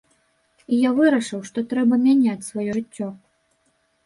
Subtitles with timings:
[0.77, 3.13] І я вырашыў, што трэба мяняць сваё жыццё.